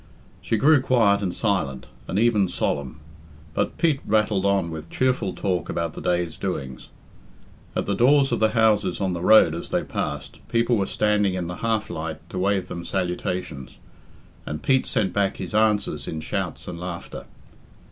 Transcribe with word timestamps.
She 0.41 0.57
grew 0.57 0.81
quiet 0.81 1.21
and 1.21 1.31
silent, 1.31 1.85
and 2.07 2.17
even 2.17 2.49
solemn. 2.49 2.99
But 3.53 3.77
Pete 3.77 3.99
rattled 4.03 4.47
on 4.47 4.71
with 4.71 4.89
cheerful 4.89 5.31
talk 5.33 5.69
about 5.69 5.93
the 5.93 6.01
day's 6.01 6.37
doings. 6.37 6.87
At 7.75 7.85
the 7.85 7.93
doors 7.93 8.31
of 8.31 8.39
the 8.39 8.49
houses 8.57 8.99
on 8.99 9.13
the 9.13 9.21
road 9.21 9.53
as 9.53 9.69
they 9.69 9.83
passed, 9.83 10.39
people 10.47 10.75
were 10.75 10.87
standing 10.87 11.35
in 11.35 11.45
the 11.45 11.57
half 11.57 11.87
light 11.91 12.27
to 12.31 12.39
wave 12.39 12.67
them 12.67 12.83
salutations, 12.83 13.77
and 14.43 14.63
Pete 14.63 14.87
sent 14.87 15.13
back 15.13 15.37
his 15.37 15.53
answers 15.53 16.07
in 16.07 16.19
shouts 16.19 16.67
and 16.67 16.79
laughter. 16.79 17.25